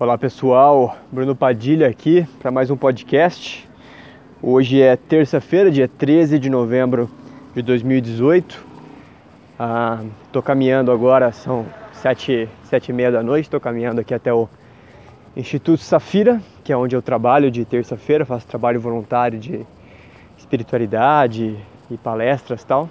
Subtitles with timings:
[0.00, 3.68] Olá pessoal, Bruno Padilha aqui para mais um podcast.
[4.40, 7.10] Hoje é terça-feira, dia 13 de novembro
[7.52, 8.64] de 2018.
[10.24, 14.32] Estou ah, caminhando agora, são sete, sete e meia da noite, estou caminhando aqui até
[14.32, 14.48] o
[15.36, 19.66] Instituto Safira, que é onde eu trabalho de terça-feira, faço trabalho voluntário de
[20.38, 21.56] espiritualidade
[21.90, 22.88] e palestras tal.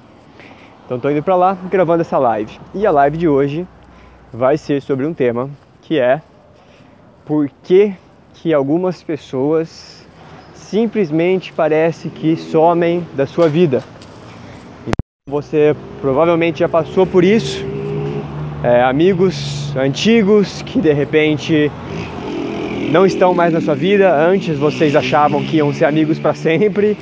[0.83, 2.59] Então estou indo para lá gravando essa live.
[2.75, 3.65] E a live de hoje
[4.29, 5.49] vai ser sobre um tema
[5.81, 6.21] que é
[7.27, 7.93] por que,
[8.35, 10.07] que algumas pessoas
[10.55, 13.83] simplesmente parece que somem da sua vida.
[15.29, 17.65] Você provavelmente já passou por isso.
[18.63, 21.69] É, amigos antigos que de repente
[22.91, 24.09] não estão mais na sua vida.
[24.15, 26.97] Antes vocês achavam que iam ser amigos para sempre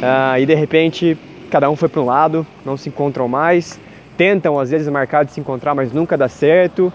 [0.00, 1.18] uh, e de repente
[1.50, 3.78] cada um foi para um lado, não se encontram mais.
[4.16, 6.90] Tentam às vezes marcar de se encontrar, mas nunca dá certo.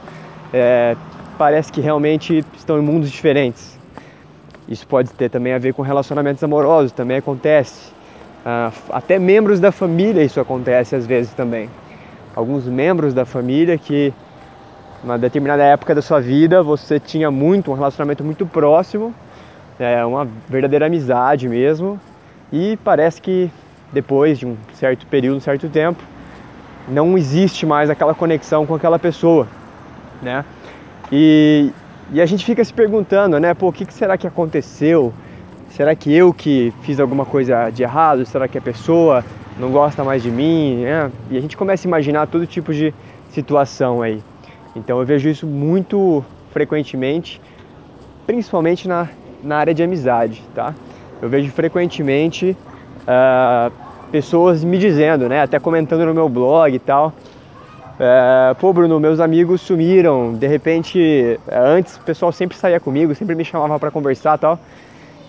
[0.51, 0.95] É,
[1.37, 3.79] parece que realmente estão em mundos diferentes.
[4.67, 7.91] Isso pode ter também a ver com relacionamentos amorosos, também acontece.
[8.45, 11.69] Uh, até membros da família isso acontece às vezes também.
[12.35, 14.13] Alguns membros da família que
[15.03, 19.13] numa determinada época da sua vida você tinha muito um relacionamento muito próximo,
[19.79, 21.99] é, uma verdadeira amizade mesmo,
[22.53, 23.51] e parece que
[23.91, 26.01] depois de um certo período, um certo tempo,
[26.87, 29.47] não existe mais aquela conexão com aquela pessoa,
[30.21, 30.45] né?
[31.11, 31.71] E,
[32.13, 33.53] e a gente fica se perguntando, né?
[33.53, 35.13] Pô, o que, que será que aconteceu?
[35.71, 38.25] Será que eu que fiz alguma coisa de errado?
[38.25, 39.23] Será que a pessoa
[39.59, 40.77] não gosta mais de mim?
[40.83, 41.11] Né?
[41.29, 42.93] E a gente começa a imaginar todo tipo de
[43.29, 44.21] situação aí.
[44.75, 47.41] Então eu vejo isso muito frequentemente,
[48.25, 49.07] principalmente na,
[49.43, 50.73] na área de amizade, tá?
[51.21, 52.55] Eu vejo frequentemente
[53.03, 53.71] uh,
[54.11, 55.41] pessoas me dizendo, né?
[55.41, 57.13] Até comentando no meu blog e tal
[58.03, 60.33] é, pô, Bruno, meus amigos sumiram.
[60.33, 64.57] De repente, é, antes o pessoal sempre saía comigo, sempre me chamava para conversar tal.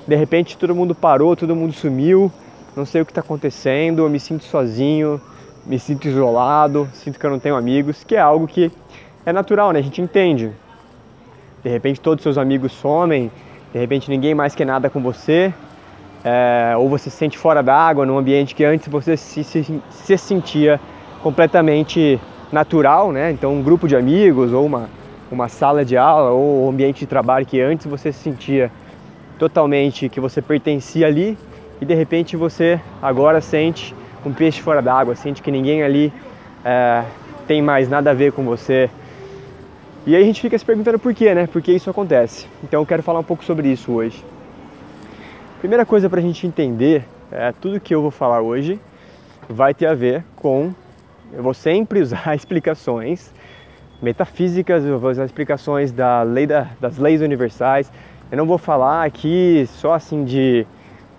[0.08, 2.32] De repente, todo mundo parou, todo mundo sumiu.
[2.74, 3.98] Não sei o que está acontecendo.
[4.00, 5.20] Eu me sinto sozinho,
[5.66, 8.72] me sinto isolado, sinto que eu não tenho amigos, que é algo que
[9.26, 9.80] é natural, né?
[9.80, 10.50] A gente entende.
[11.62, 13.30] De repente, todos os seus amigos somem.
[13.70, 15.52] De repente, ninguém mais quer nada com você.
[16.24, 20.16] É, ou você se sente fora d'água num ambiente que antes você se, se, se
[20.16, 20.80] sentia
[21.22, 22.18] completamente
[22.52, 23.32] natural, né?
[23.32, 24.88] Então um grupo de amigos ou uma,
[25.30, 28.70] uma sala de aula ou um ambiente de trabalho que antes você se sentia
[29.38, 31.36] totalmente que você pertencia ali
[31.80, 36.12] e de repente você agora sente um peixe fora d'água, sente que ninguém ali
[36.64, 37.02] é,
[37.46, 38.88] tem mais nada a ver com você.
[40.06, 41.46] E aí a gente fica se perguntando por quê, né?
[41.46, 42.46] Por que isso acontece?
[42.62, 44.24] Então eu quero falar um pouco sobre isso hoje.
[45.58, 48.78] Primeira coisa para a gente entender é tudo que eu vou falar hoje
[49.48, 50.72] vai ter a ver com
[51.32, 53.32] eu vou sempre usar explicações
[54.00, 57.90] metafísicas, eu vou usar explicações da lei da, das leis universais.
[58.30, 60.66] Eu não vou falar aqui só assim de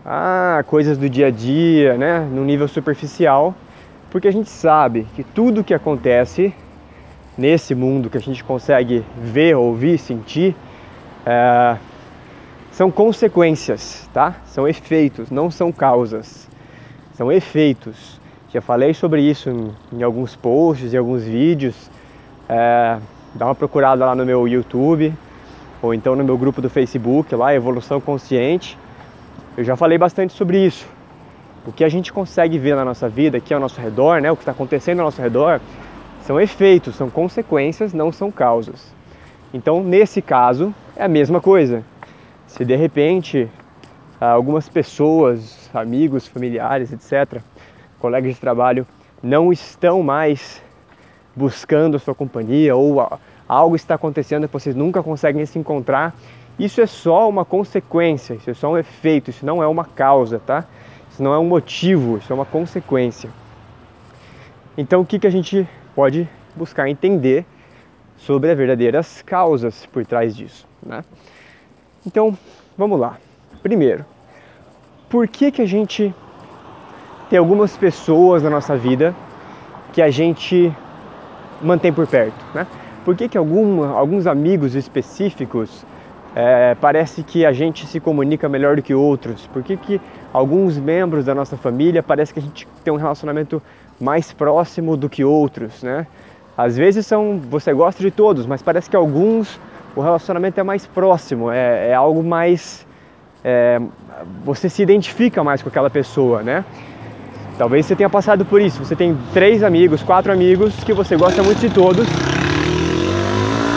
[0.05, 3.55] ah, coisas do dia a dia, né, no nível superficial,
[4.11, 6.53] porque a gente sabe que tudo que acontece
[7.37, 10.55] nesse mundo que a gente consegue ver, ouvir, sentir,
[11.25, 11.77] é,
[12.71, 14.35] são consequências, tá?
[14.45, 16.49] São efeitos, não são causas.
[17.13, 18.19] São efeitos.
[18.53, 21.89] Já falei sobre isso em, em alguns posts e alguns vídeos.
[22.47, 22.99] É,
[23.33, 25.11] dá uma procurada lá no meu YouTube
[25.81, 28.77] ou então no meu grupo do Facebook, lá Evolução Consciente.
[29.57, 30.87] Eu já falei bastante sobre isso.
[31.65, 34.35] O que a gente consegue ver na nossa vida, aqui ao nosso redor, né, o
[34.35, 35.59] que está acontecendo ao nosso redor,
[36.21, 38.93] são efeitos, são consequências, não são causas.
[39.51, 41.83] Então, nesse caso, é a mesma coisa.
[42.45, 43.49] Se de repente
[44.19, 47.41] algumas pessoas, amigos, familiares, etc.,
[48.03, 48.85] colegas de trabalho
[49.23, 50.61] não estão mais
[51.33, 52.99] buscando a sua companhia ou
[53.47, 56.13] algo está acontecendo que vocês nunca conseguem se encontrar,
[56.59, 60.37] isso é só uma consequência, isso é só um efeito, isso não é uma causa,
[60.37, 60.65] tá?
[61.09, 63.29] Isso não é um motivo, isso é uma consequência.
[64.77, 65.65] Então o que, que a gente
[65.95, 66.27] pode
[66.57, 67.45] buscar entender
[68.17, 71.05] sobre as verdadeiras causas por trás disso, né?
[72.05, 72.37] Então,
[72.77, 73.17] vamos lá.
[73.61, 74.05] Primeiro,
[75.09, 76.13] por que, que a gente
[77.29, 79.15] tem algumas pessoas na nossa vida
[79.91, 80.71] que a gente
[81.61, 82.67] mantém por perto, né?
[83.05, 85.85] Por que, que algum, alguns amigos específicos
[86.35, 89.45] é, parece que a gente se comunica melhor do que outros?
[89.47, 93.61] Por que, que alguns membros da nossa família parece que a gente tem um relacionamento
[93.99, 96.07] mais próximo do que outros, né?
[96.57, 99.59] Às vezes são, você gosta de todos, mas parece que alguns
[99.95, 102.85] o relacionamento é mais próximo, é, é algo mais,
[103.43, 103.79] é,
[104.43, 106.65] você se identifica mais com aquela pessoa, né?
[107.57, 108.83] Talvez você tenha passado por isso.
[108.83, 112.07] Você tem três amigos, quatro amigos que você gosta muito de todos,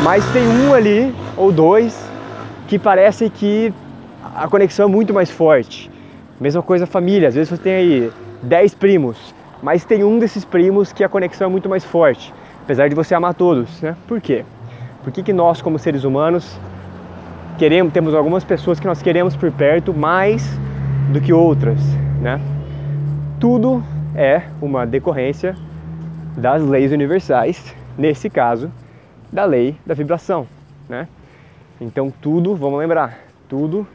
[0.03, 2.09] mas tem um ali ou dois
[2.67, 3.73] que parece que
[4.35, 5.91] a conexão é muito mais forte.
[6.41, 8.13] Mesma coisa família, às vezes você tem aí
[8.43, 12.33] 10 primos, mas tem um desses primos que a conexão é muito mais forte,
[12.63, 13.97] apesar de você amar todos, né?
[14.07, 14.45] Por quê?
[15.03, 16.59] Por que, que nós, como seres humanos,
[17.57, 20.47] queremos, temos algumas pessoas que nós queremos por perto mais
[21.13, 21.81] do que outras,
[22.21, 22.41] né?
[23.49, 23.81] Tudo
[24.17, 25.55] é uma decorrência
[26.37, 28.73] das leis universais, nesse caso,
[29.33, 30.49] da lei da vibração,
[30.89, 31.07] né?
[31.81, 33.87] Então tudo, vamos lembrar, tudo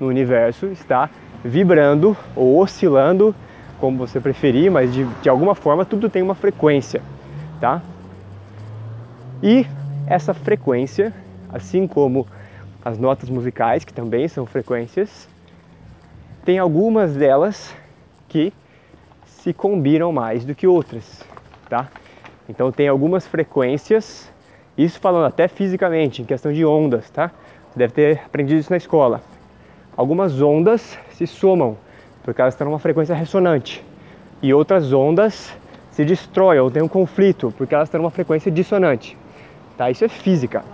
[0.00, 1.10] no universo está
[1.44, 3.34] vibrando ou oscilando,
[3.78, 7.02] como você preferir, mas de, de alguma forma tudo tem uma frequência,
[7.60, 7.82] tá?
[9.42, 9.66] E
[10.06, 11.12] essa frequência,
[11.52, 12.26] assim como
[12.82, 15.28] as notas musicais, que também são frequências,
[16.42, 17.76] tem algumas delas
[18.30, 18.50] que
[19.44, 21.22] se combinam mais do que outras,
[21.68, 21.88] tá?
[22.48, 24.32] Então tem algumas frequências,
[24.76, 27.30] isso falando até fisicamente, em questão de ondas, tá?
[27.70, 29.20] Você deve ter aprendido isso na escola.
[29.94, 31.76] Algumas ondas se somam,
[32.22, 33.84] porque elas estão numa frequência ressonante,
[34.40, 35.52] e outras ondas
[35.90, 39.14] se destroem ou têm um conflito, porque elas estão numa frequência dissonante.
[39.76, 39.90] Tá?
[39.90, 40.64] Isso é física.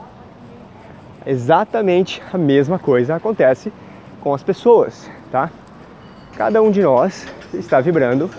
[1.26, 3.72] Exatamente a mesma coisa acontece
[4.20, 5.50] com as pessoas, tá?
[6.36, 8.30] Cada um de nós está vibrando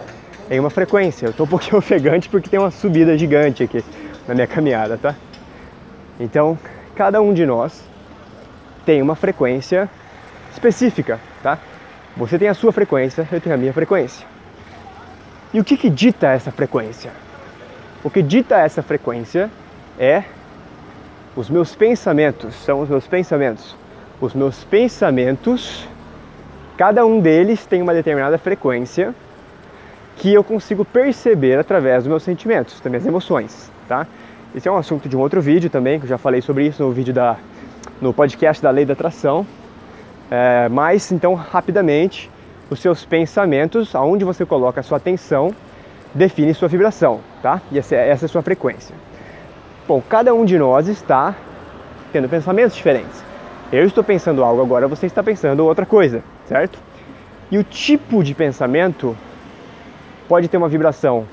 [0.51, 1.27] em uma frequência.
[1.27, 3.83] Eu estou um pouquinho ofegante porque tem uma subida gigante aqui
[4.27, 5.15] na minha caminhada, tá?
[6.19, 6.59] Então,
[6.93, 7.81] cada um de nós
[8.85, 9.89] tem uma frequência
[10.51, 11.57] específica, tá?
[12.17, 14.27] Você tem a sua frequência, eu tenho a minha frequência.
[15.53, 17.11] E o que, que dita essa frequência?
[18.03, 19.49] O que dita essa frequência
[19.97, 20.23] é
[21.35, 23.75] os meus pensamentos, são os meus pensamentos.
[24.19, 25.87] Os meus pensamentos,
[26.77, 29.15] cada um deles tem uma determinada frequência
[30.21, 34.05] que eu consigo perceber através dos meus sentimentos, das minhas emoções, tá?
[34.53, 36.83] Esse é um assunto de um outro vídeo também, que eu já falei sobre isso
[36.83, 37.37] no vídeo da
[37.99, 39.47] no podcast da Lei da Atração.
[40.29, 42.29] É, mas então, rapidamente,
[42.69, 45.55] os seus pensamentos, aonde você coloca a sua atenção,
[46.13, 47.59] define sua vibração, tá?
[47.71, 48.93] E essa, essa é a sua frequência.
[49.87, 51.33] Bom, cada um de nós está
[52.13, 53.23] tendo pensamentos diferentes.
[53.71, 56.77] Eu estou pensando algo agora, você está pensando outra coisa, certo?
[57.49, 59.17] E o tipo de pensamento
[60.31, 61.25] pode ter uma vibração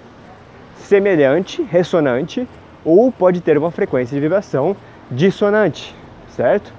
[0.76, 2.48] semelhante, ressonante,
[2.84, 4.74] ou pode ter uma frequência de vibração
[5.08, 5.94] dissonante,
[6.30, 6.72] certo?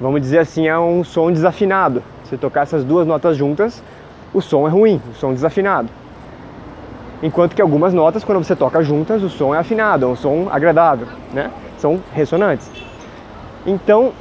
[0.00, 2.02] Vamos dizer assim, é um som desafinado.
[2.24, 3.84] Se tocar essas duas notas juntas,
[4.32, 5.90] o som é ruim, o som desafinado.
[7.22, 10.48] Enquanto que algumas notas, quando você toca juntas, o som é afinado, é um som
[10.50, 11.50] agradável, né?
[11.76, 12.70] São ressonantes.
[13.66, 14.14] Então,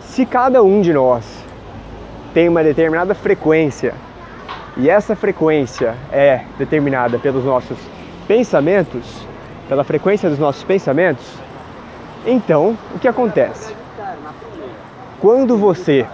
[0.00, 1.44] se cada um de nós
[2.32, 3.92] tem uma determinada frequência
[4.78, 7.76] e essa frequência é determinada pelos nossos
[8.28, 9.26] pensamentos,
[9.68, 11.26] pela frequência dos nossos pensamentos,
[12.24, 13.74] então o que acontece?
[15.20, 16.06] Quando você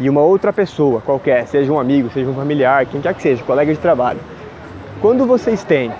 [0.00, 3.44] e uma outra pessoa qualquer, seja um amigo, seja um familiar, quem quer que seja,
[3.44, 4.18] colega de trabalho,
[5.00, 5.92] quando vocês têm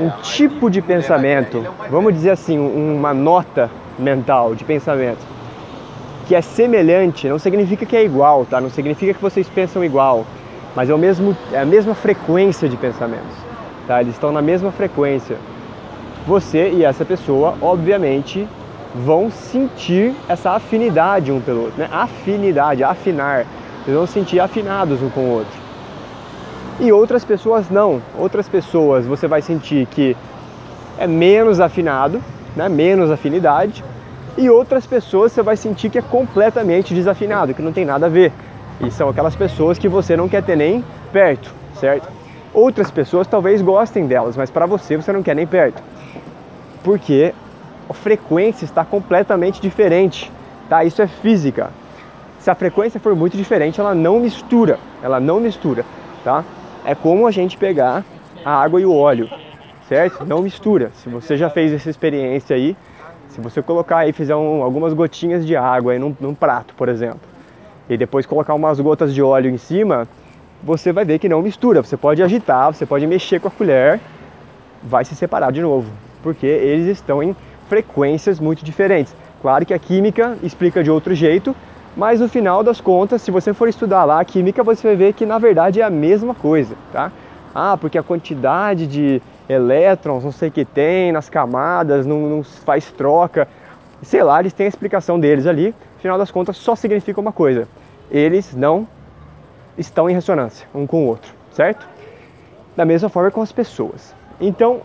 [0.00, 5.38] um tipo de pensamento, vamos dizer assim, uma nota mental de pensamento
[6.26, 8.60] que é semelhante, não significa que é igual, tá?
[8.60, 10.26] Não significa que vocês pensam igual,
[10.74, 13.36] mas é, o mesmo, é a mesma frequência de pensamentos,
[13.86, 14.00] tá?
[14.00, 15.36] Eles estão na mesma frequência.
[16.26, 18.46] Você e essa pessoa, obviamente,
[18.94, 21.88] vão sentir essa afinidade um pelo outro, né?
[21.90, 23.46] Afinidade, afinar.
[23.84, 25.68] Vocês vão sentir afinados um com o outro.
[26.80, 28.00] E outras pessoas não.
[28.16, 30.16] Outras pessoas você vai sentir que
[30.98, 32.22] é menos afinado,
[32.54, 32.68] né?
[32.68, 33.84] Menos afinidade.
[34.36, 38.08] E outras pessoas você vai sentir que é completamente desafinado, que não tem nada a
[38.08, 38.32] ver.
[38.80, 42.08] E são aquelas pessoas que você não quer ter nem perto, certo?
[42.54, 45.82] Outras pessoas talvez gostem delas, mas para você você não quer nem perto.
[46.82, 47.34] Porque
[47.88, 50.30] a frequência está completamente diferente,
[50.68, 50.84] tá?
[50.84, 51.70] Isso é física.
[52.38, 55.84] Se a frequência for muito diferente, ela não mistura, ela não mistura,
[56.22, 56.44] tá?
[56.84, 58.04] É como a gente pegar
[58.44, 59.28] a água e o óleo,
[59.88, 60.24] certo?
[60.24, 60.92] Não mistura.
[60.94, 62.76] Se você já fez essa experiência aí,
[63.28, 66.88] se você colocar aí, fizer um, algumas gotinhas de água aí num, num prato, por
[66.88, 67.20] exemplo,
[67.88, 70.06] e depois colocar umas gotas de óleo em cima,
[70.62, 71.82] você vai ver que não mistura.
[71.82, 74.00] Você pode agitar, você pode mexer com a colher,
[74.82, 75.90] vai se separar de novo,
[76.22, 77.34] porque eles estão em
[77.68, 79.14] frequências muito diferentes.
[79.40, 81.54] Claro que a química explica de outro jeito,
[81.96, 85.12] mas no final das contas, se você for estudar lá a química, você vai ver
[85.12, 87.10] que na verdade é a mesma coisa, tá?
[87.54, 92.44] Ah, porque a quantidade de elétrons, não sei o que tem nas camadas, não, não
[92.44, 93.48] faz troca.
[94.02, 95.74] Sei lá, eles têm a explicação deles ali.
[95.98, 97.66] Final das contas, só significa uma coisa:
[98.10, 98.86] eles não
[99.76, 101.86] estão em ressonância um com o outro, certo?
[102.76, 104.14] Da mesma forma com as pessoas.
[104.40, 104.80] Então,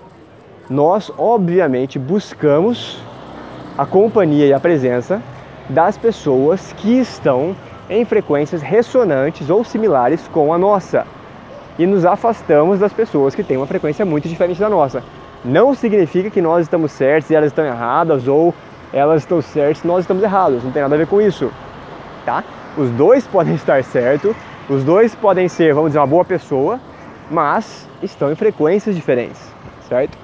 [0.69, 2.99] nós obviamente buscamos
[3.77, 5.21] a companhia e a presença
[5.69, 7.55] das pessoas que estão
[7.89, 11.05] em frequências ressonantes ou similares com a nossa.
[11.77, 15.03] E nos afastamos das pessoas que têm uma frequência muito diferente da nossa.
[15.43, 18.53] Não significa que nós estamos certos e elas estão erradas ou
[18.93, 20.63] elas estão certas e nós estamos errados.
[20.63, 21.51] Não tem nada a ver com isso.
[22.25, 22.43] Tá?
[22.75, 24.35] Os dois podem estar certos,
[24.67, 26.79] os dois podem ser, vamos dizer, uma boa pessoa,
[27.29, 29.41] mas estão em frequências diferentes,
[29.87, 30.17] certo?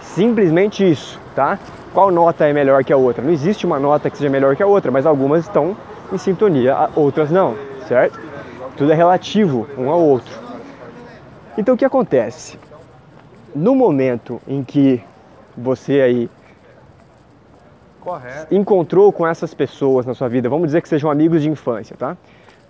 [0.00, 1.58] Simplesmente isso, tá?
[1.94, 3.22] Qual nota é melhor que a outra?
[3.22, 5.76] Não existe uma nota que seja melhor que a outra, mas algumas estão
[6.12, 7.54] em sintonia, outras não,
[7.86, 8.18] certo?
[8.76, 10.32] Tudo é relativo um ao outro.
[11.56, 12.58] Então o que acontece?
[13.54, 15.02] No momento em que
[15.56, 16.30] você aí
[18.02, 18.54] Correto.
[18.54, 22.16] encontrou com essas pessoas na sua vida, vamos dizer que sejam amigos de infância, tá?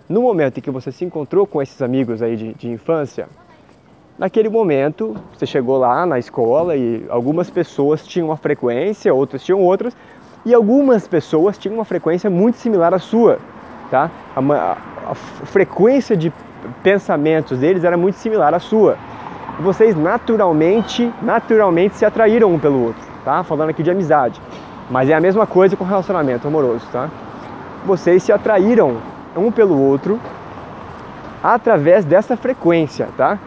[0.07, 3.27] No momento em que você se encontrou com esses amigos aí de, de infância,
[4.17, 9.59] naquele momento você chegou lá na escola e algumas pessoas tinham uma frequência, outras tinham
[9.59, 9.95] outras,
[10.45, 13.39] e algumas pessoas tinham uma frequência muito similar à sua,
[13.89, 14.11] tá?
[14.35, 14.77] A, a,
[15.11, 16.31] a frequência de
[16.83, 18.97] pensamentos deles era muito similar à sua.
[19.59, 23.43] Vocês naturalmente, naturalmente se atraíram um pelo outro, tá?
[23.43, 24.39] Falando aqui de amizade.
[24.89, 27.09] Mas é a mesma coisa com relacionamento amoroso, tá?
[27.85, 28.97] Vocês se atraíram
[29.35, 30.19] um pelo outro
[31.41, 33.39] através dessa frequência, tá?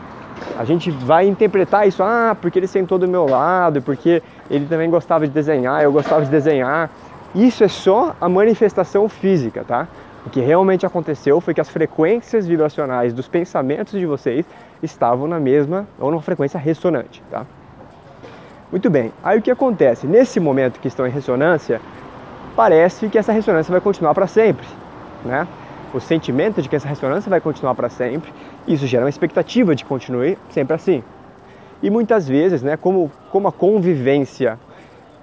[0.58, 4.90] A gente vai interpretar isso, ah, porque ele sentou do meu lado, porque ele também
[4.90, 6.90] gostava de desenhar, eu gostava de desenhar.
[7.34, 9.88] Isso é só a manifestação física, tá?
[10.26, 14.44] O que realmente aconteceu foi que as frequências vibracionais dos pensamentos de vocês
[14.82, 17.46] estavam na mesma ou numa frequência ressonante, tá?
[18.70, 19.12] Muito bem.
[19.22, 20.06] Aí o que acontece?
[20.06, 21.80] Nesse momento que estão em ressonância,
[22.56, 24.66] parece que essa ressonância vai continuar para sempre,
[25.24, 25.46] né?
[25.94, 28.32] O sentimento de que essa ressonância vai continuar para sempre,
[28.66, 31.02] isso gera uma expectativa de continuar sempre assim.
[31.82, 34.58] E muitas vezes, né, como, como a convivência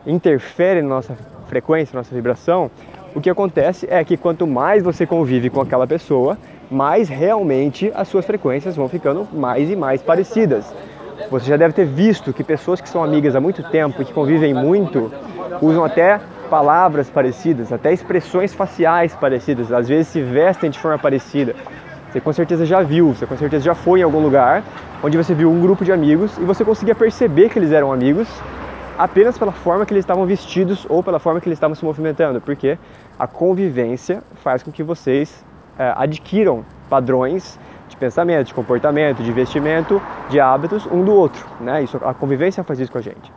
[0.05, 2.71] interfere na nossa frequência, na nossa vibração,
[3.13, 6.37] o que acontece é que quanto mais você convive com aquela pessoa,
[6.71, 10.73] mais realmente as suas frequências vão ficando mais e mais parecidas.
[11.29, 14.13] Você já deve ter visto que pessoas que são amigas há muito tempo e que
[14.13, 15.11] convivem muito
[15.61, 21.55] usam até palavras parecidas, até expressões faciais parecidas, às vezes se vestem de forma parecida.
[22.11, 24.63] Você com certeza já viu, você com certeza já foi em algum lugar
[25.01, 28.27] onde você viu um grupo de amigos e você conseguia perceber que eles eram amigos
[28.97, 32.39] apenas pela forma que eles estavam vestidos ou pela forma que eles estavam se movimentando,
[32.39, 32.77] porque
[33.17, 35.43] a convivência faz com que vocês
[35.77, 37.57] é, adquiram padrões
[37.93, 41.83] de pensamento, de comportamento, de vestimento, de hábitos um do outro, né?
[41.83, 43.31] Isso, a convivência faz isso com a gente.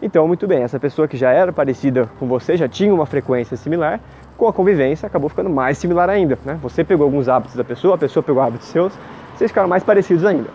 [0.00, 3.56] Então, muito bem, essa pessoa que já era parecida com você, já tinha uma frequência
[3.56, 4.00] similar,
[4.36, 6.58] com a convivência acabou ficando mais similar ainda, né?
[6.62, 8.92] Você pegou alguns hábitos da pessoa, a pessoa pegou hábitos seus,
[9.36, 10.48] vocês ficaram mais parecidos ainda.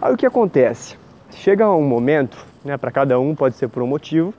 [0.00, 0.98] Aí o que acontece?
[1.30, 4.34] Chega um momento, né, para cada um pode ser por um motivo,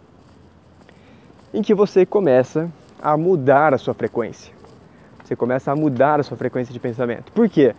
[1.53, 2.70] em que você começa
[3.01, 4.53] a mudar a sua frequência.
[5.24, 7.31] Você começa a mudar a sua frequência de pensamento.
[7.31, 7.74] Por quê?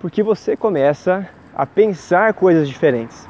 [0.00, 3.28] Porque você começa a pensar coisas diferentes.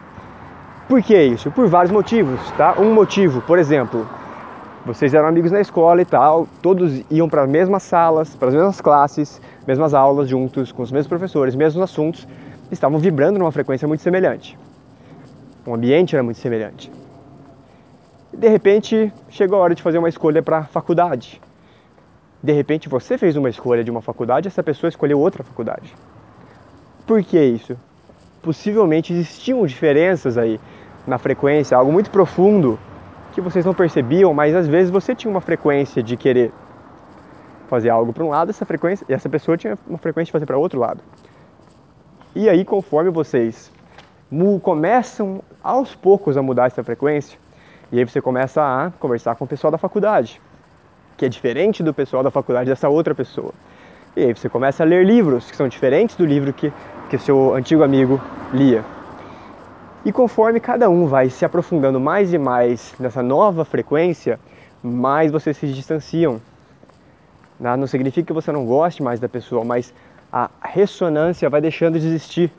[0.88, 1.50] Por que isso?
[1.50, 2.75] Por vários motivos, tá?
[2.78, 4.06] Um motivo, por exemplo,
[4.85, 8.54] vocês eram amigos na escola e tal, todos iam para as mesmas salas, para as
[8.54, 12.28] mesmas classes, mesmas aulas juntos, com os mesmos professores, mesmos assuntos,
[12.71, 14.59] estavam vibrando numa frequência muito semelhante.
[15.66, 16.92] O ambiente era muito semelhante.
[18.30, 21.40] E de repente chegou a hora de fazer uma escolha para a faculdade.
[22.42, 25.94] De repente você fez uma escolha de uma faculdade, essa pessoa escolheu outra faculdade.
[27.06, 27.76] Por que isso?
[28.42, 30.58] Possivelmente existiam diferenças aí
[31.06, 32.78] na frequência, algo muito profundo
[33.32, 36.52] que vocês não percebiam, mas às vezes você tinha uma frequência de querer
[37.68, 40.46] fazer algo para um lado, essa frequência, e essa pessoa tinha uma frequência de fazer
[40.46, 41.00] para outro lado.
[42.34, 43.70] E aí, conforme vocês
[44.62, 47.38] começam aos poucos a mudar essa frequência,
[47.92, 50.40] e aí você começa a conversar com o pessoal da faculdade,
[51.16, 53.52] que é diferente do pessoal da faculdade dessa outra pessoa.
[54.16, 56.73] E aí você começa a ler livros que são diferentes do livro que,
[57.18, 58.21] que seu antigo amigo
[58.52, 58.85] lia.
[60.04, 64.38] E conforme cada um vai se aprofundando mais e mais nessa nova frequência,
[64.83, 66.40] mais vocês se distanciam.
[67.59, 67.76] Né?
[67.76, 69.94] Não significa que você não goste mais da pessoa, mas
[70.33, 72.50] a ressonância vai deixando de existir.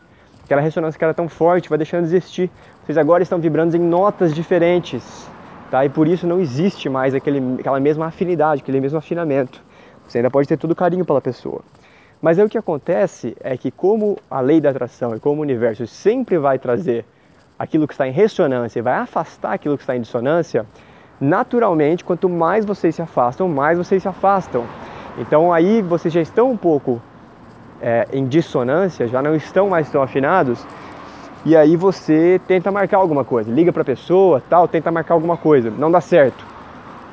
[0.45, 2.49] Aquela ressonância que era tão forte vai deixando de existir.
[2.85, 5.27] Vocês agora estão vibrando em notas diferentes.
[5.69, 5.83] Tá?
[5.83, 9.61] E por isso não existe mais aquele, aquela mesma afinidade, aquele mesmo afinamento.
[10.07, 11.61] Você ainda pode ter todo carinho pela pessoa.
[12.21, 15.41] Mas aí o que acontece é que como a lei da atração e como o
[15.41, 17.05] universo sempre vai trazer
[17.57, 20.65] aquilo que está em ressonância e vai afastar aquilo que está em dissonância,
[21.19, 24.65] naturalmente, quanto mais vocês se afastam, mais vocês se afastam.
[25.17, 27.01] Então aí vocês já estão um pouco
[27.81, 30.65] é, em dissonância, já não estão mais tão afinados,
[31.45, 35.37] e aí você tenta marcar alguma coisa, liga para a pessoa, tal, tenta marcar alguma
[35.37, 36.43] coisa, não dá certo.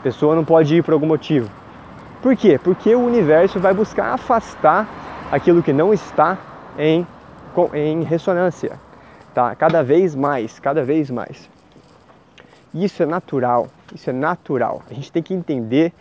[0.00, 1.50] A pessoa não pode ir por algum motivo.
[2.22, 2.56] Por quê?
[2.56, 4.88] Porque o universo vai buscar afastar
[5.32, 6.38] aquilo que não está
[6.78, 7.04] em,
[7.74, 8.78] em ressonância,
[9.34, 9.52] tá?
[9.56, 11.50] Cada vez mais, cada vez mais.
[12.72, 14.82] Isso é natural, isso é natural.
[14.88, 15.92] A gente tem que entender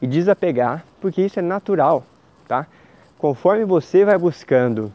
[0.00, 2.04] e desapegar, porque isso é natural,
[2.48, 2.66] tá?
[3.18, 4.90] Conforme você vai buscando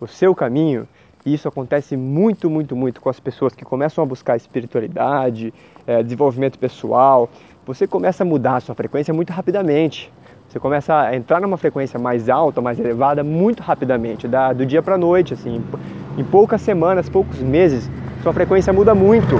[0.00, 0.88] o seu caminho,
[1.24, 5.52] e isso acontece muito, muito, muito com as pessoas que começam a buscar espiritualidade,
[5.86, 7.28] é, desenvolvimento pessoal.
[7.70, 10.12] Você começa a mudar a sua frequência muito rapidamente.
[10.48, 14.82] Você começa a entrar numa frequência mais alta, mais elevada, muito rapidamente, da, do dia
[14.82, 15.62] para a noite, assim,
[16.18, 17.88] em poucas semanas, poucos meses,
[18.24, 19.36] sua frequência muda muito.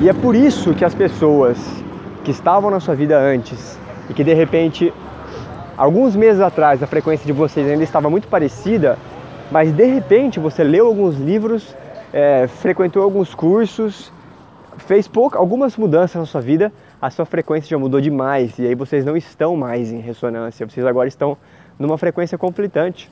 [0.00, 1.58] E é por isso que as pessoas
[2.24, 4.90] que estavam na sua vida antes e que de repente,
[5.76, 8.96] alguns meses atrás, a frequência de vocês ainda estava muito parecida,
[9.50, 11.76] mas de repente você leu alguns livros,
[12.10, 14.10] é, frequentou alguns cursos,
[14.78, 18.74] fez pouca, algumas mudanças na sua vida, a sua frequência já mudou demais e aí
[18.74, 21.36] vocês não estão mais em ressonância, vocês agora estão
[21.78, 23.10] numa frequência conflitante.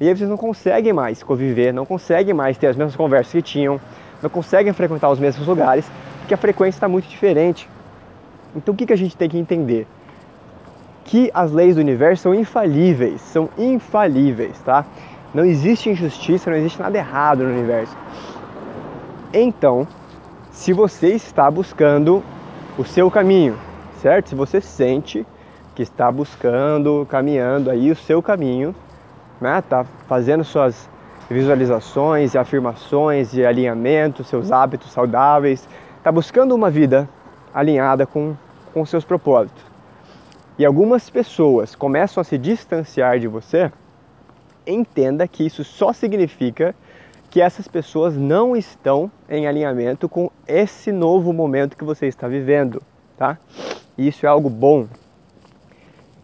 [0.00, 3.42] E aí vocês não conseguem mais conviver, não conseguem mais ter as mesmas conversas que
[3.42, 3.80] tinham,
[4.22, 7.68] não conseguem frequentar os mesmos lugares, porque a frequência está muito diferente.
[8.54, 9.86] Então o que, que a gente tem que entender?
[11.04, 14.84] Que as leis do universo são infalíveis, são infalíveis, tá?
[15.32, 17.96] Não existe injustiça, não existe nada errado no universo.
[19.32, 19.86] Então,
[20.52, 22.22] se você está buscando
[22.78, 23.56] o seu caminho,
[24.00, 24.30] certo?
[24.30, 25.26] Se você sente
[25.74, 28.74] que está buscando, caminhando aí o seu caminho,
[29.40, 29.62] né?
[29.62, 30.88] Tá fazendo suas
[31.30, 37.08] visualizações e afirmações e alinhamento, seus hábitos saudáveis, está buscando uma vida
[37.52, 38.36] alinhada com
[38.74, 39.62] com seus propósitos.
[40.58, 43.70] E algumas pessoas começam a se distanciar de você,
[44.66, 46.74] entenda que isso só significa
[47.34, 52.80] que essas pessoas não estão em alinhamento com esse novo momento que você está vivendo,
[53.16, 53.36] tá?
[53.98, 54.86] E isso é algo bom.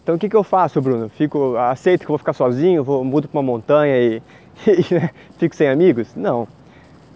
[0.00, 1.09] Então o que, que eu faço, Bruno?
[1.09, 4.23] Fico, aceito que vou ficar sozinho, vou mudo para uma montanha e,
[4.64, 6.14] e né, fico sem amigos?
[6.14, 6.46] Não.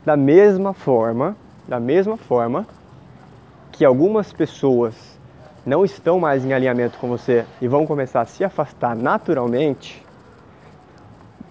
[0.04, 1.37] Da mesma forma,
[1.68, 2.66] da mesma forma
[3.70, 4.96] que algumas pessoas
[5.64, 10.04] não estão mais em alinhamento com você e vão começar a se afastar naturalmente,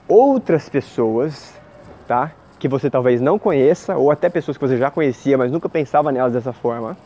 [0.10, 1.63] outras pessoas,
[2.08, 2.32] tá?
[2.60, 6.12] Que você talvez não conheça, ou até pessoas que você já conhecia, mas nunca pensava
[6.12, 6.98] nelas dessa forma,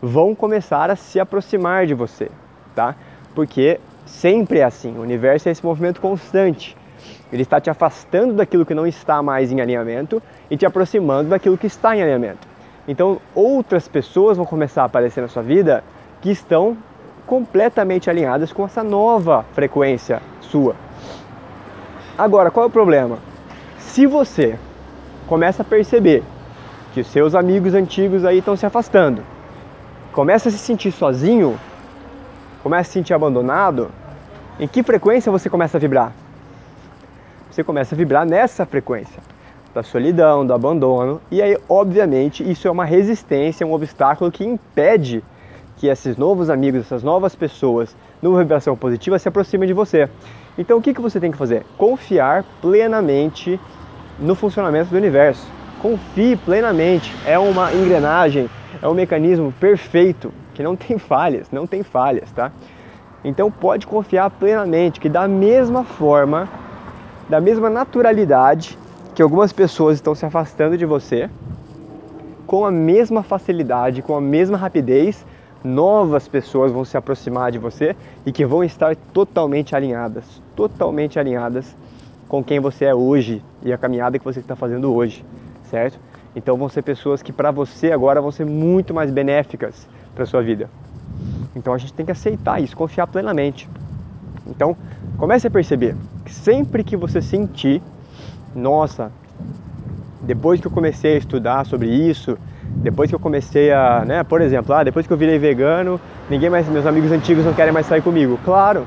[0.00, 2.30] vão começar a se aproximar de você,
[2.74, 2.94] tá?
[3.34, 6.76] Porque sempre é assim, o universo é esse movimento constante.
[7.32, 11.56] Ele está te afastando daquilo que não está mais em alinhamento e te aproximando daquilo
[11.56, 12.48] que está em alinhamento.
[12.88, 15.84] Então, outras pessoas vão começar a aparecer na sua vida
[16.20, 16.76] que estão
[17.26, 20.74] completamente alinhadas com essa nova frequência sua.
[22.18, 23.18] Agora, qual é o problema?
[23.90, 24.56] Se você
[25.26, 26.22] começa a perceber
[26.94, 29.20] que os seus amigos antigos aí estão se afastando,
[30.12, 31.58] começa a se sentir sozinho,
[32.62, 33.90] começa a se sentir abandonado,
[34.60, 36.12] em que frequência você começa a vibrar?
[37.50, 39.20] Você começa a vibrar nessa frequência
[39.74, 45.24] da solidão, do abandono, e aí, obviamente, isso é uma resistência, um obstáculo que impede
[45.78, 50.08] que esses novos amigos, essas novas pessoas, numa vibração positiva, se aproximem de você.
[50.58, 51.64] Então o que, que você tem que fazer?
[51.78, 53.58] Confiar plenamente
[54.20, 55.46] no funcionamento do universo.
[55.80, 57.14] Confie plenamente.
[57.24, 62.52] É uma engrenagem, é um mecanismo perfeito, que não tem falhas, não tem falhas, tá?
[63.24, 66.48] Então pode confiar plenamente que da mesma forma,
[67.28, 68.78] da mesma naturalidade
[69.14, 71.28] que algumas pessoas estão se afastando de você,
[72.46, 75.24] com a mesma facilidade, com a mesma rapidez,
[75.62, 80.24] novas pessoas vão se aproximar de você e que vão estar totalmente alinhadas,
[80.56, 81.76] totalmente alinhadas
[82.30, 85.24] com quem você é hoje e a caminhada que você está fazendo hoje,
[85.68, 85.98] certo?
[86.34, 90.40] Então vão ser pessoas que para você agora vão ser muito mais benéficas para sua
[90.40, 90.70] vida.
[91.56, 93.68] Então a gente tem que aceitar isso, confiar plenamente.
[94.46, 94.76] Então
[95.18, 97.82] comece a perceber que sempre que você sentir,
[98.54, 99.10] nossa,
[100.20, 102.38] depois que eu comecei a estudar sobre isso,
[102.76, 106.48] depois que eu comecei a, né, por exemplo, ah, depois que eu virei vegano, ninguém
[106.48, 108.38] mais, meus amigos antigos não querem mais sair comigo.
[108.44, 108.86] Claro,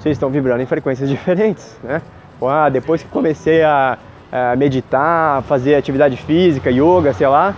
[0.00, 2.02] vocês estão vibrando em frequências diferentes, né?
[2.42, 3.96] Ou, ah, depois que comecei a,
[4.32, 7.54] a meditar, fazer atividade física, yoga, sei lá,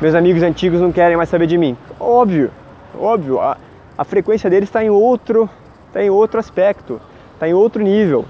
[0.00, 1.76] meus amigos antigos não querem mais saber de mim.
[2.00, 2.50] Óbvio,
[2.98, 3.58] óbvio, a,
[3.98, 5.50] a frequência deles está em outro,
[5.88, 6.98] está em outro aspecto,
[7.34, 8.24] está em outro nível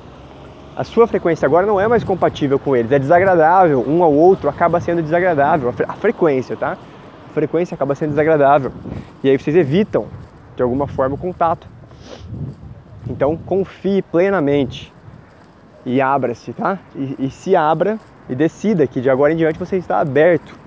[0.76, 4.50] a sua frequência agora não é mais compatível com eles, é desagradável, um ao outro
[4.50, 6.76] acaba sendo desagradável, a frequência, tá?
[7.30, 8.72] A frequência acaba sendo desagradável.
[9.24, 10.06] E aí vocês evitam,
[10.54, 11.66] de alguma forma, o contato.
[13.08, 14.92] Então confie plenamente
[15.86, 16.80] e abra-se, tá?
[16.96, 17.96] E, e se abra
[18.28, 20.58] e decida que de agora em diante você está aberto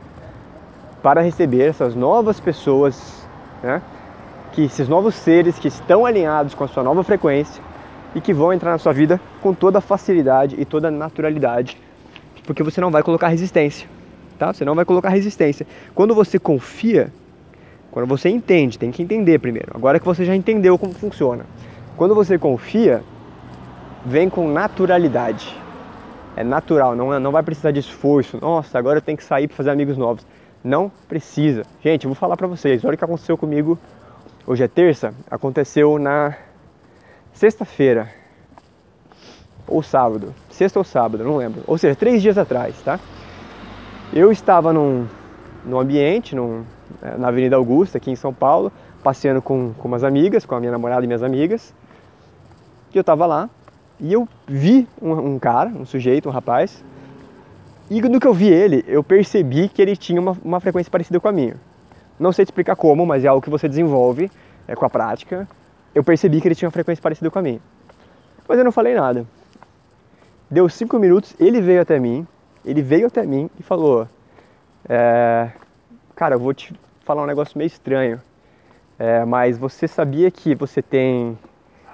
[1.03, 3.27] para receber essas novas pessoas,
[3.61, 3.81] né?
[4.53, 7.61] que esses novos seres que estão alinhados com a sua nova frequência
[8.15, 11.77] e que vão entrar na sua vida com toda facilidade e toda naturalidade,
[12.45, 13.89] porque você não vai colocar resistência,
[14.39, 14.53] tá?
[14.53, 15.67] Você não vai colocar resistência.
[15.93, 17.11] Quando você confia,
[17.91, 19.71] quando você entende, tem que entender primeiro.
[19.75, 21.45] Agora que você já entendeu como funciona.
[21.95, 23.03] Quando você confia,
[24.05, 25.55] vem com naturalidade.
[26.35, 28.37] É natural, não, não vai precisar de esforço.
[28.39, 30.25] Nossa, agora eu tenho que sair para fazer amigos novos.
[30.63, 31.65] Não precisa.
[31.83, 32.83] Gente, eu vou falar para vocês.
[32.85, 33.77] Olha o que aconteceu comigo.
[34.45, 35.13] Hoje é terça.
[35.29, 36.35] Aconteceu na
[37.33, 38.09] sexta-feira
[39.69, 41.61] ou sábado, sexta ou sábado, não lembro.
[41.67, 42.99] Ou seja, três dias atrás, tá?
[44.11, 45.05] Eu estava num,
[45.63, 46.63] num ambiente, num,
[47.01, 48.71] é, na Avenida Augusta, aqui em São Paulo,
[49.03, 51.73] passeando com, com umas amigas, com a minha namorada e minhas amigas.
[52.93, 53.49] E eu estava lá
[53.99, 56.83] e eu vi um, um, cara, um sujeito, um rapaz.
[57.89, 61.19] E no que eu vi ele, eu percebi que ele tinha uma, uma frequência parecida
[61.19, 61.55] com a minha.
[62.19, 64.29] Não sei te explicar como, mas é algo que você desenvolve
[64.67, 65.47] é, com a prática
[65.93, 67.59] eu percebi que ele tinha uma frequência parecida com a minha.
[68.47, 69.25] Mas eu não falei nada.
[70.49, 72.27] Deu cinco minutos, ele veio até mim,
[72.65, 74.07] ele veio até mim e falou:
[74.87, 75.49] é,
[76.15, 76.73] Cara, eu vou te
[77.05, 78.21] falar um negócio meio estranho,
[78.97, 81.37] é, mas você sabia que você tem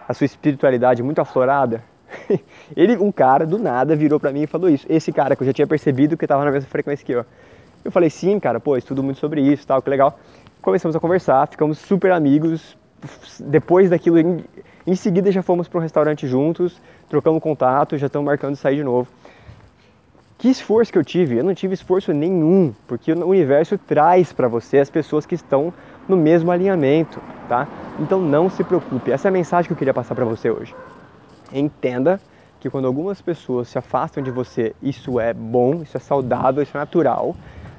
[0.07, 1.83] a sua espiritualidade muito aflorada?
[2.75, 4.86] ele, um cara, do nada, virou pra mim e falou isso.
[4.89, 7.25] Esse cara que eu já tinha percebido que estava na mesma frequência que eu.
[7.84, 10.19] Eu falei, sim, cara, pô, estudo muito sobre isso, tal, que legal.
[10.62, 12.75] Começamos a conversar, ficamos super amigos,
[13.39, 14.43] depois daquilo, em,
[14.88, 18.84] em seguida já fomos para um restaurante juntos, trocamos contato, já estamos marcando sair de
[18.84, 19.08] novo.
[20.38, 21.38] Que esforço que eu tive?
[21.38, 25.73] Eu não tive esforço nenhum, porque o universo traz para você as pessoas que estão
[26.08, 27.67] no mesmo alinhamento, tá?
[27.99, 29.12] Então não se preocupe.
[29.12, 30.75] Essa é a mensagem que eu queria passar para você hoje.
[31.53, 32.19] Entenda
[32.60, 36.75] que quando algumas pessoas se afastam de você, isso é bom, isso é saudável, isso
[36.75, 37.36] é natural.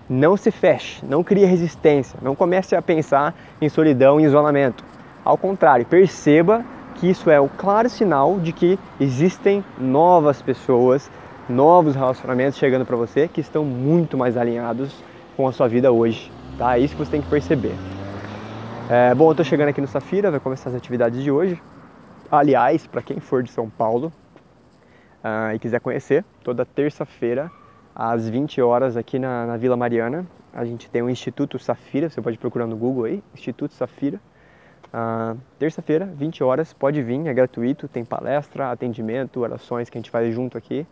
[0.08, 4.84] Não se feche, não crie resistência, não comece a pensar em solidão e isolamento.
[5.24, 11.10] Ao contrário, perceba que isso é o claro sinal de que existem novas pessoas,
[11.48, 14.94] novos relacionamentos chegando para você que estão muito mais alinhados
[15.36, 16.30] com a sua vida hoje.
[16.56, 16.78] Tá?
[16.78, 17.74] É isso que você tem que perceber.
[18.88, 21.60] É, bom, eu estou chegando aqui no Safira, vai começar as atividades de hoje.
[22.30, 24.12] Aliás, para quem for de São Paulo
[25.22, 27.50] uh, e quiser conhecer, toda terça-feira
[27.94, 32.20] às 20 horas aqui na, na Vila Mariana, a gente tem o Instituto Safira, você
[32.20, 34.20] pode procurar no Google aí, Instituto Safira.
[34.86, 40.10] Uh, Terça-feira, 20 horas, pode vir, é gratuito, tem palestra, atendimento, orações que a gente
[40.10, 40.86] faz junto aqui.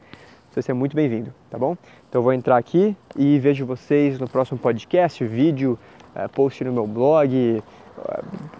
[0.53, 1.77] Você é muito bem-vindo, tá bom?
[2.09, 5.79] Então eu vou entrar aqui e vejo vocês no próximo podcast, vídeo,
[6.15, 7.61] uh, post no meu blog,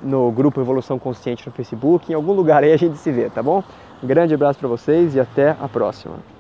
[0.03, 3.43] no grupo Evolução Consciente no Facebook, em algum lugar aí a gente se vê, tá
[3.43, 3.63] bom?
[4.03, 6.34] Um grande abraço para vocês e até a próxima.